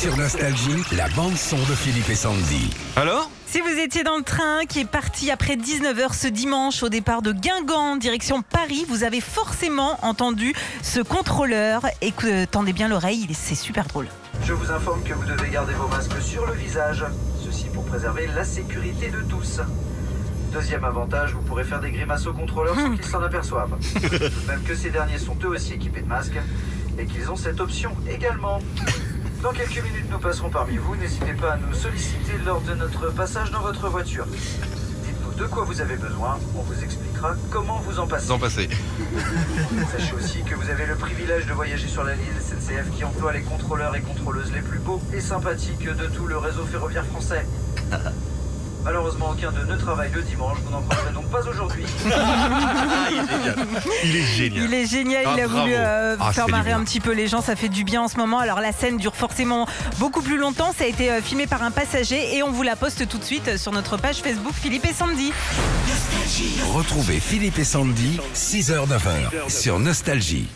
[0.00, 2.70] Sur Nostalgie, la bande-son de Philippe et Sandy.
[2.96, 6.88] Alors Si vous étiez dans le train qui est parti après 19h ce dimanche au
[6.88, 11.82] départ de Guingamp, direction Paris, vous avez forcément entendu ce contrôleur.
[12.00, 14.06] Écoutez, tendez bien l'oreille, il est- c'est super drôle.
[14.46, 17.04] Je vous informe que vous devez garder vos masques sur le visage.
[17.44, 19.60] Ceci pour préserver la sécurité de tous.
[20.52, 23.76] Deuxième avantage, vous pourrez faire des grimaces aux contrôleurs sans qu'ils s'en aperçoivent.
[23.92, 26.40] Tout de même que ces derniers sont eux aussi équipés de masques
[26.98, 28.60] et qu'ils ont cette option également.
[29.42, 30.96] Dans quelques minutes, nous passerons parmi vous.
[30.96, 34.26] N'hésitez pas à nous solliciter lors de notre passage dans votre voiture.
[34.26, 36.38] Dites-nous de quoi vous avez besoin.
[36.54, 38.26] On vous expliquera comment vous en passer.
[38.26, 38.68] Sans passer.
[39.92, 43.32] Sachez aussi que vous avez le privilège de voyager sur la ligne SNCF qui emploie
[43.32, 47.46] les contrôleurs et contrôleuses les plus beaux et sympathiques de tout le réseau ferroviaire français.
[48.84, 51.84] Malheureusement, aucun d'eux ne travaille le dimanche, vous n'en prendrez donc pas aujourd'hui.
[54.04, 54.64] Il est génial.
[54.64, 55.60] Il est génial, Ah, il a bravo.
[55.62, 58.08] voulu euh, Ah, faire marrer un petit peu les gens, ça fait du bien en
[58.08, 58.38] ce moment.
[58.38, 59.66] Alors la scène dure forcément
[59.98, 62.76] beaucoup plus longtemps, ça a été euh, filmé par un passager et on vous la
[62.76, 65.32] poste tout de suite sur notre page Facebook Philippe et Sandy.
[66.72, 70.48] Retrouvez Philippe et Sandy, 6h-9h, sur Nostalgie.